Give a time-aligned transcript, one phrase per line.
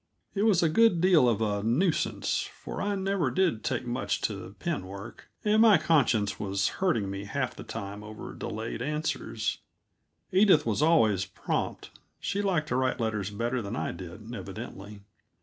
[0.33, 4.55] It was a good deal of a nuisance, for I never did take much to
[4.57, 9.59] pen work, and my conscience was hurting me half the time over delayed answers;
[10.31, 15.01] Edith was always prompt; she liked to write letters better than I did, evidently.